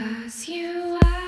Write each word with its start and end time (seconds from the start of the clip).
Cause 0.00 0.48
you 0.48 0.98
are. 1.02 1.19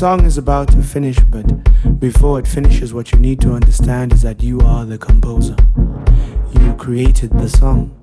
Song 0.00 0.24
is 0.24 0.38
about 0.38 0.66
to 0.66 0.82
finish, 0.82 1.18
but 1.30 1.44
before 2.00 2.38
it 2.38 2.48
finishes, 2.48 2.94
what 2.94 3.12
you 3.12 3.18
need 3.18 3.38
to 3.38 3.52
understand 3.52 4.14
is 4.14 4.22
that 4.22 4.42
you 4.42 4.58
are 4.60 4.86
the 4.86 4.96
composer. 4.96 5.54
You 6.58 6.72
created 6.78 7.30
the 7.32 7.50
song. 7.50 7.94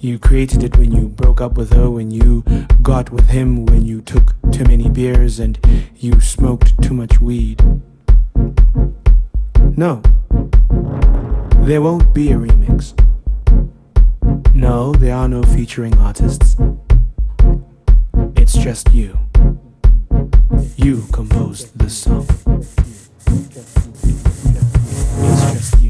You 0.00 0.18
created 0.18 0.62
it 0.62 0.76
when 0.76 0.92
you 0.92 1.08
broke 1.08 1.40
up 1.40 1.56
with 1.56 1.72
her, 1.72 1.88
when 1.88 2.10
you 2.10 2.44
got 2.82 3.08
with 3.08 3.30
him, 3.30 3.64
when 3.64 3.86
you 3.86 4.02
took 4.02 4.34
too 4.52 4.64
many 4.64 4.90
beers 4.90 5.38
and 5.40 5.58
you 5.96 6.20
smoked 6.20 6.82
too 6.82 6.92
much 6.92 7.22
weed. 7.22 7.62
No, 9.78 10.02
there 11.60 11.80
won't 11.80 12.12
be 12.12 12.32
a 12.32 12.36
remix. 12.36 12.92
No, 14.54 14.92
there 14.92 15.14
are 15.14 15.28
no 15.28 15.42
featuring 15.42 15.96
artists. 15.96 16.54
It's 18.36 18.52
just 18.52 18.92
you. 18.92 19.18
You 20.76 21.04
composed 21.12 21.78
this 21.78 21.96
song. 21.96 22.26
It's 25.26 25.52
just 25.52 25.83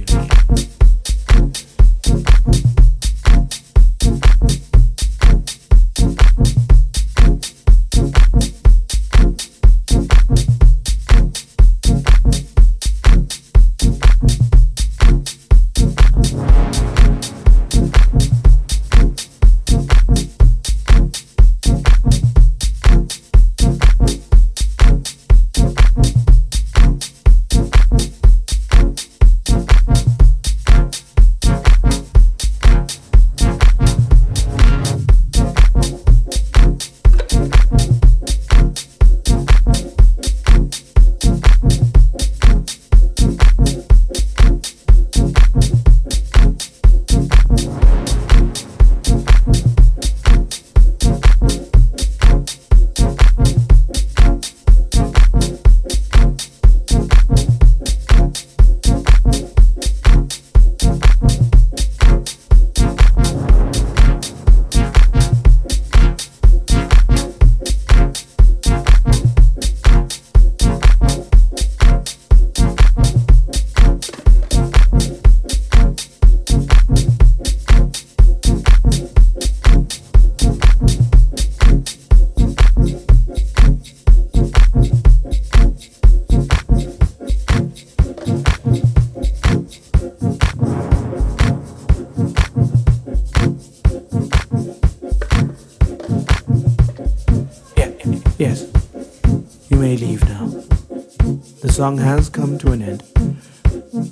come 102.55 102.59
to 102.59 102.73
an 102.73 102.83
end. 102.83 103.01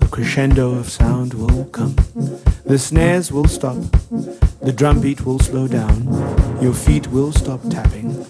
The 0.01 0.09
crescendo 0.11 0.73
of 0.73 0.89
sound 0.89 1.35
will 1.35 1.67
come. 1.67 1.95
The 2.65 2.79
snares 2.79 3.31
will 3.31 3.47
stop. 3.47 3.77
The 4.61 4.73
drum 4.73 5.01
beat 5.01 5.25
will 5.25 5.39
slow 5.39 5.69
down. 5.69 6.07
Your 6.61 6.75
feet 6.75 7.07
will 7.09 7.33
stop 7.33 7.61
tapping. 7.71 8.27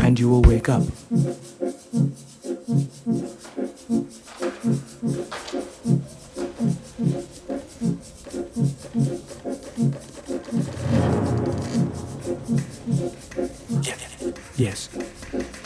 And 0.00 0.18
you 0.18 0.28
will 0.28 0.42
wake 0.42 0.68
up. 0.68 0.82
Yes, 14.56 14.88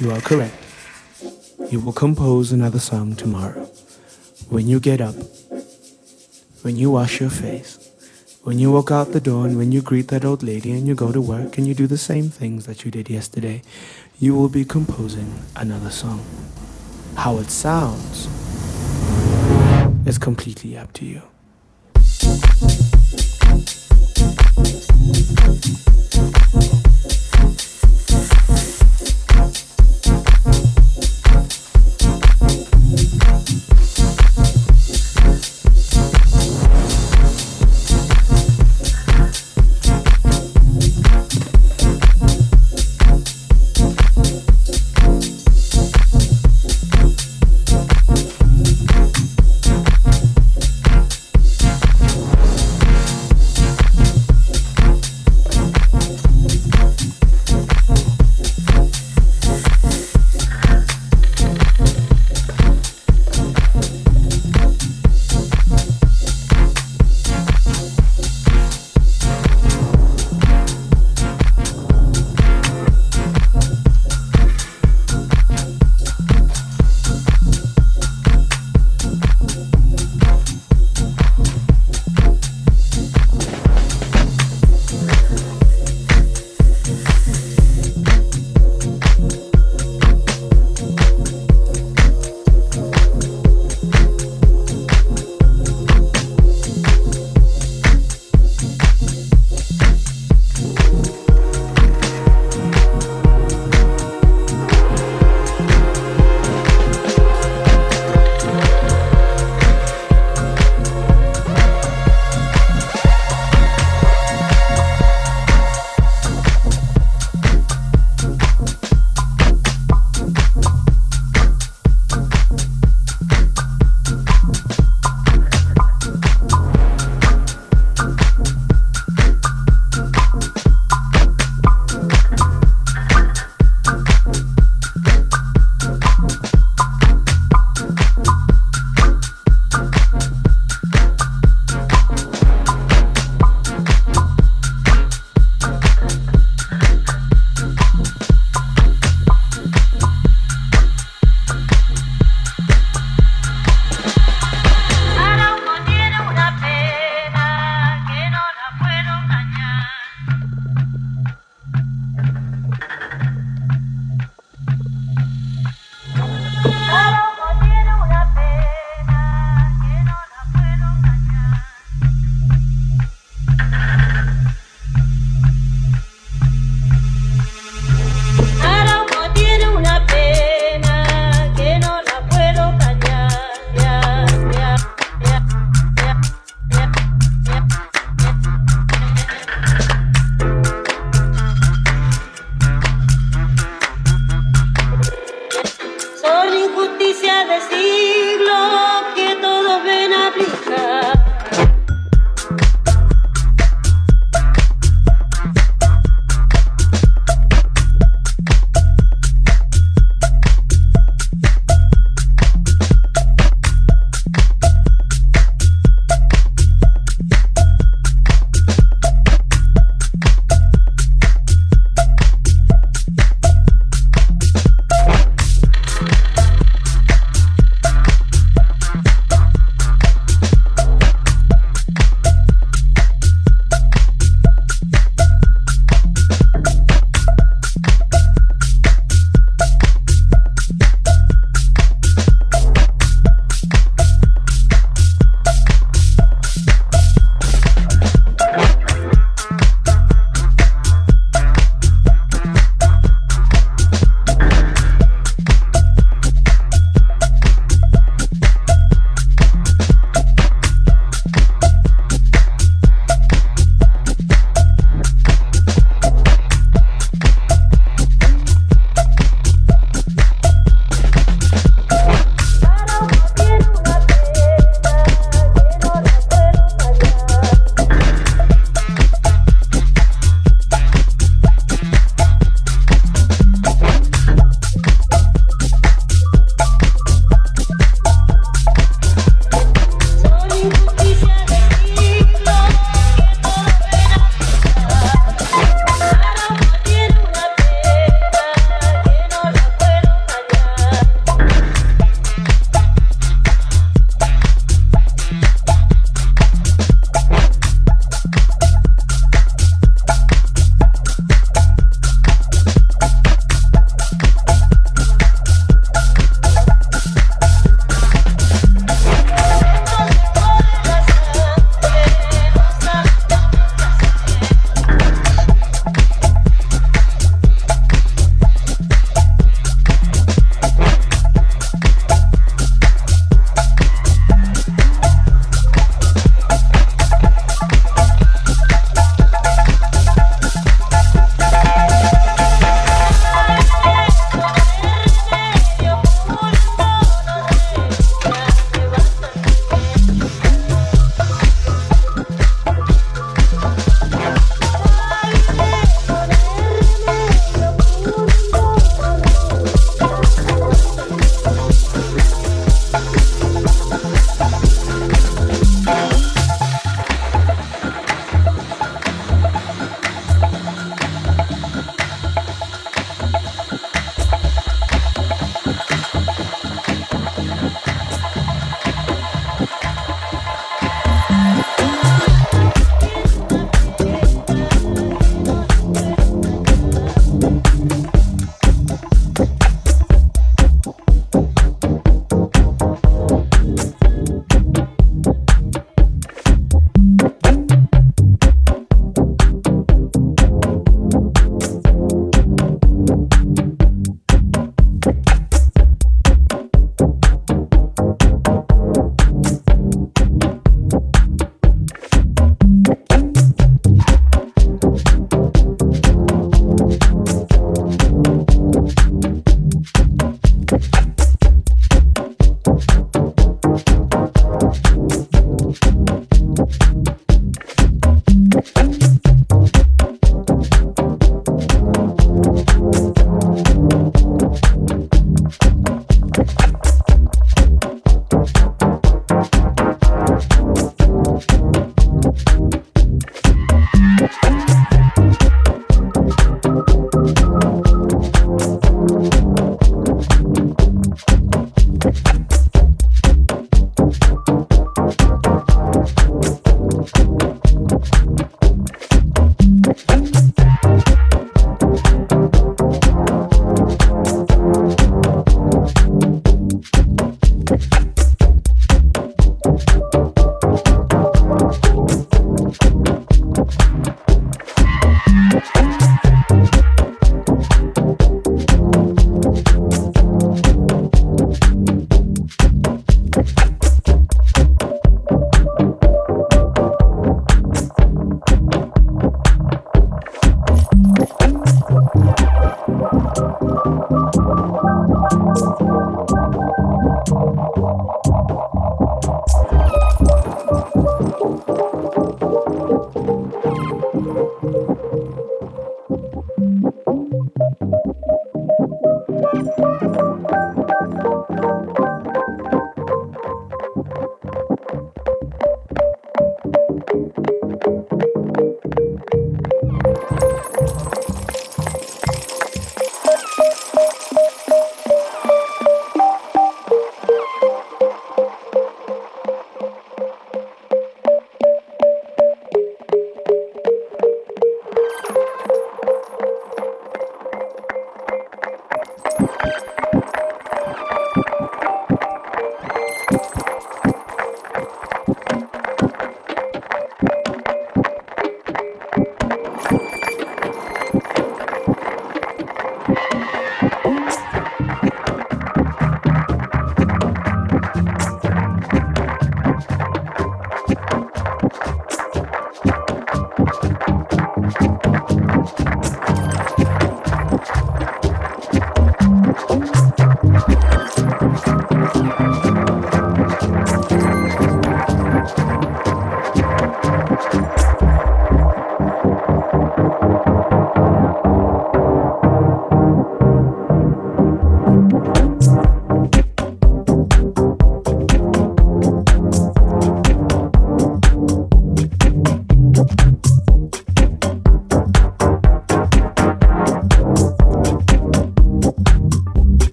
you 0.00 0.10
are 0.10 0.20
correct. 0.20 0.54
You 1.70 1.80
will 1.80 1.92
compose 1.92 2.52
another 2.52 2.78
song 2.78 3.16
tomorrow. 3.16 3.68
When 4.54 4.68
you 4.68 4.78
get 4.78 5.00
up, 5.00 5.16
when 6.62 6.76
you 6.76 6.88
wash 6.92 7.18
your 7.18 7.28
face, 7.28 7.90
when 8.44 8.60
you 8.60 8.70
walk 8.70 8.92
out 8.92 9.10
the 9.10 9.20
door, 9.20 9.48
and 9.48 9.58
when 9.58 9.72
you 9.72 9.82
greet 9.82 10.06
that 10.08 10.24
old 10.24 10.44
lady 10.44 10.70
and 10.70 10.86
you 10.86 10.94
go 10.94 11.10
to 11.10 11.20
work 11.20 11.58
and 11.58 11.66
you 11.66 11.74
do 11.74 11.88
the 11.88 11.98
same 11.98 12.30
things 12.30 12.64
that 12.66 12.84
you 12.84 12.92
did 12.92 13.10
yesterday, 13.10 13.62
you 14.20 14.32
will 14.36 14.48
be 14.48 14.64
composing 14.64 15.42
another 15.56 15.90
song. 15.90 16.24
How 17.16 17.38
it 17.38 17.50
sounds 17.50 18.28
is 20.06 20.18
completely 20.18 20.78
up 20.78 20.92
to 20.92 21.04
you. 21.04 21.22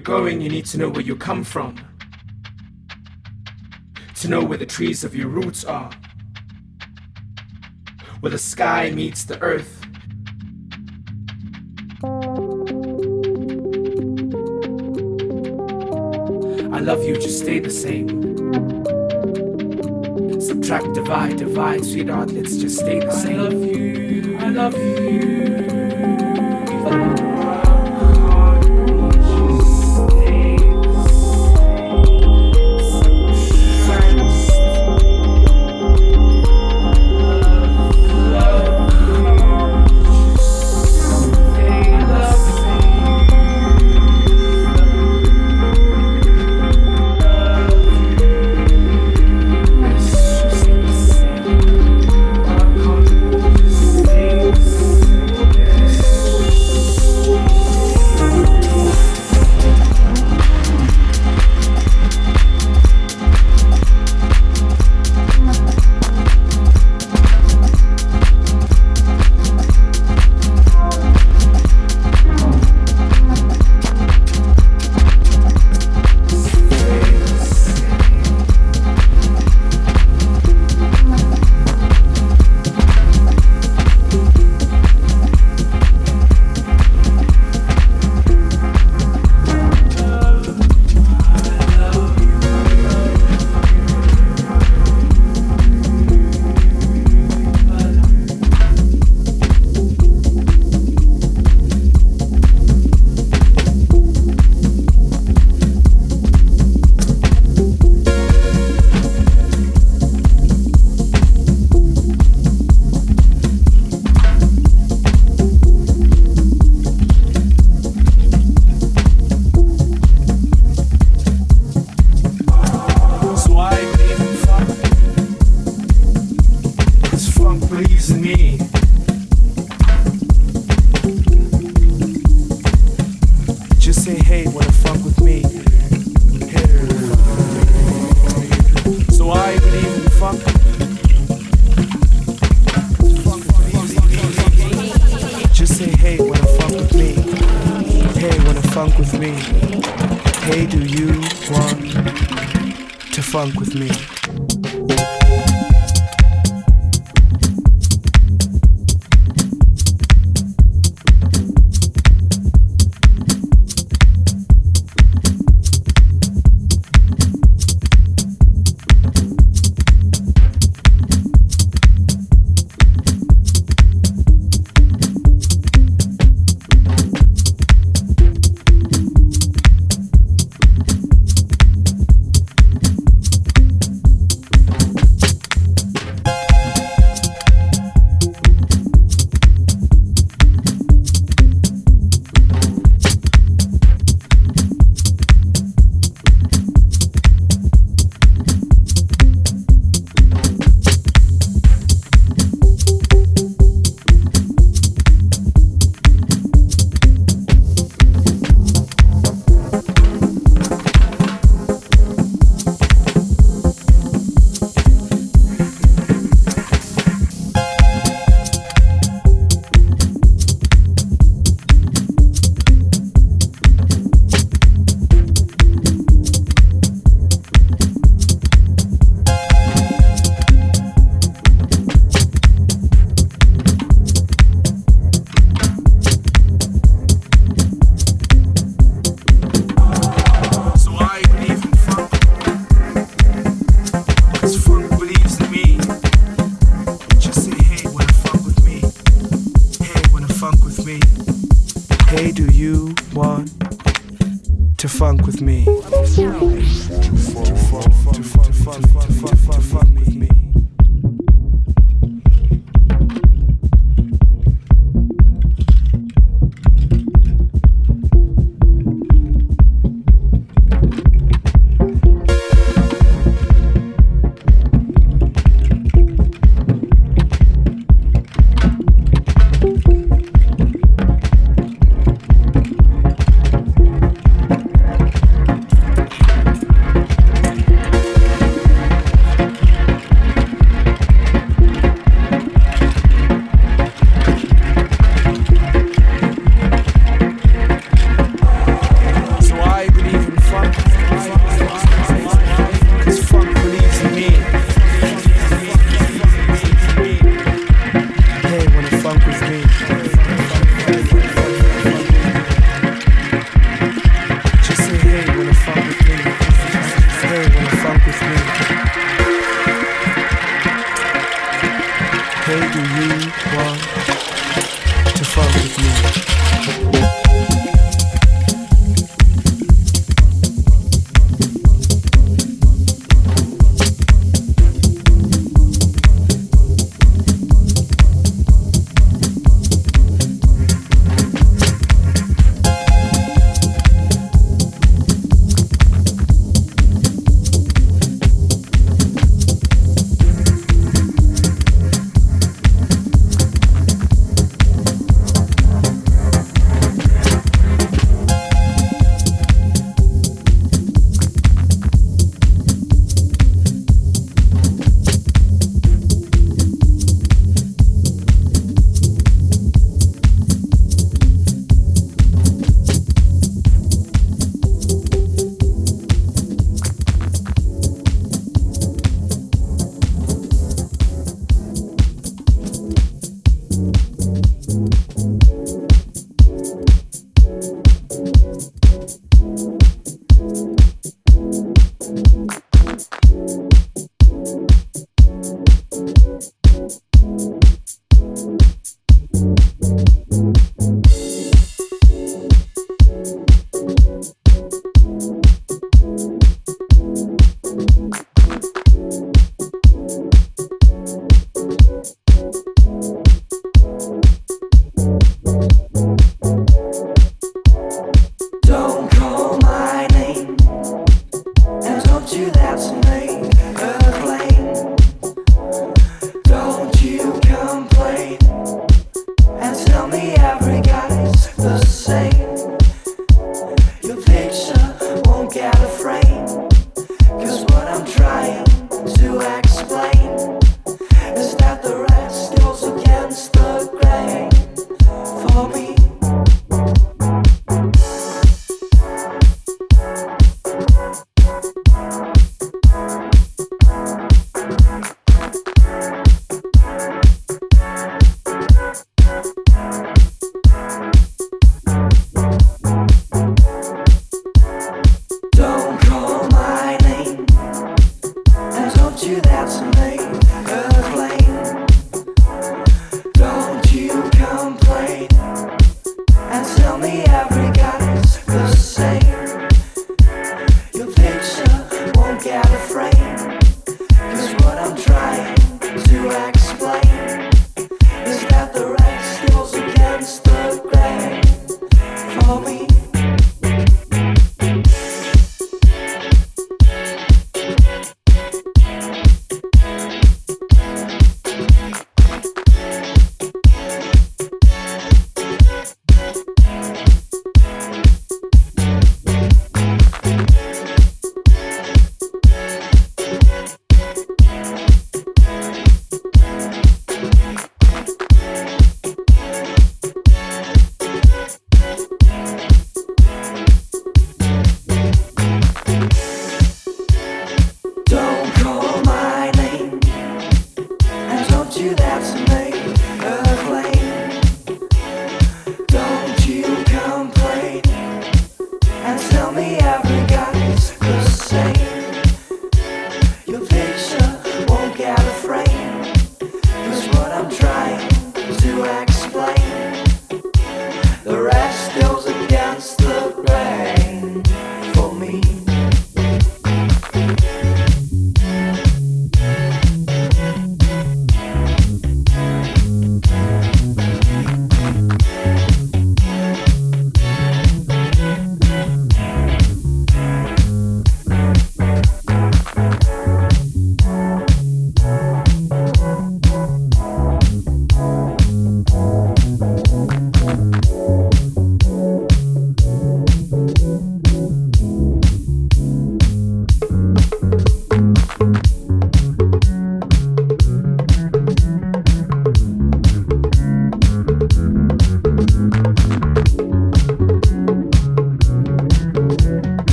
Going, 0.00 0.40
you 0.40 0.48
need 0.48 0.66
to 0.66 0.78
know 0.78 0.88
where 0.88 1.02
you 1.02 1.16
come 1.16 1.44
from. 1.44 1.76
To 4.16 4.28
know 4.28 4.42
where 4.42 4.58
the 4.58 4.66
trees 4.66 5.04
of 5.04 5.14
your 5.14 5.28
roots 5.28 5.64
are. 5.64 5.90
Where 8.20 8.30
the 8.30 8.38
sky 8.38 8.90
meets 8.90 9.24
the 9.24 9.40
earth. 9.40 9.76
I 16.72 16.80
love 16.80 17.04
you, 17.04 17.14
just 17.14 17.40
stay 17.40 17.60
the 17.60 17.70
same. 17.70 18.08
Subtract, 20.40 20.94
divide, 20.94 21.36
divide, 21.36 21.84
sweetheart, 21.84 22.32
let's 22.32 22.56
just 22.56 22.80
stay 22.80 23.00
the 23.00 23.10
same. 23.10 23.38
I 23.38 23.42
love 23.42 23.64
you, 23.64 24.36
I 24.38 24.48
love 24.48 24.76
you. 24.76 25.39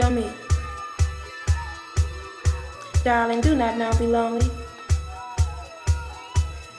Shall 0.00 0.10
meet. 0.10 0.32
Darling, 3.04 3.40
do 3.42 3.54
not 3.54 3.76
now 3.76 3.92
be 3.98 4.06
lonely. 4.06 4.50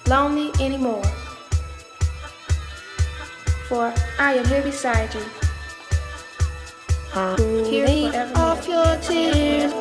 Lonely 0.07 0.49
anymore. 0.59 1.03
For 3.67 3.93
I 4.17 4.33
am 4.33 4.45
here 4.45 4.63
beside 4.63 5.13
you. 5.13 5.23
Here 7.69 8.31
off 8.35 8.67
your 8.67 8.95
tears. 8.97 9.80